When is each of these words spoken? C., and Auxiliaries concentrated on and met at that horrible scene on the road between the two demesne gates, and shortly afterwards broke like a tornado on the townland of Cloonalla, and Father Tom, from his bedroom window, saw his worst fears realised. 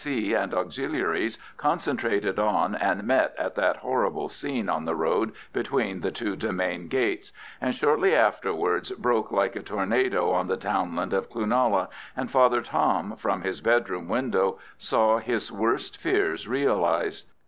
C., 0.03 0.33
and 0.33 0.51
Auxiliaries 0.51 1.37
concentrated 1.57 2.39
on 2.39 2.73
and 2.73 3.03
met 3.03 3.35
at 3.37 3.53
that 3.53 3.75
horrible 3.75 4.29
scene 4.29 4.67
on 4.67 4.85
the 4.85 4.95
road 4.95 5.31
between 5.53 6.01
the 6.01 6.09
two 6.09 6.35
demesne 6.35 6.89
gates, 6.89 7.31
and 7.61 7.75
shortly 7.75 8.15
afterwards 8.15 8.89
broke 8.93 9.31
like 9.31 9.55
a 9.55 9.61
tornado 9.61 10.31
on 10.31 10.47
the 10.47 10.57
townland 10.57 11.13
of 11.13 11.29
Cloonalla, 11.29 11.87
and 12.17 12.31
Father 12.31 12.63
Tom, 12.63 13.15
from 13.15 13.43
his 13.43 13.61
bedroom 13.61 14.07
window, 14.09 14.57
saw 14.75 15.19
his 15.19 15.51
worst 15.51 15.97
fears 15.97 16.47
realised. 16.47 17.29